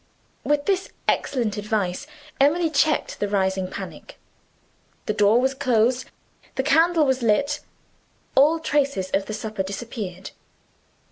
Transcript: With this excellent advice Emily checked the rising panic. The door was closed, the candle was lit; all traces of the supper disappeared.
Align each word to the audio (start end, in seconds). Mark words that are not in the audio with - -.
With 0.43 0.65
this 0.65 0.89
excellent 1.07 1.57
advice 1.57 2.07
Emily 2.39 2.71
checked 2.71 3.19
the 3.19 3.27
rising 3.27 3.69
panic. 3.69 4.17
The 5.05 5.13
door 5.13 5.39
was 5.39 5.53
closed, 5.53 6.09
the 6.55 6.63
candle 6.63 7.05
was 7.05 7.21
lit; 7.21 7.59
all 8.33 8.57
traces 8.59 9.11
of 9.11 9.27
the 9.27 9.33
supper 9.35 9.61
disappeared. 9.61 10.31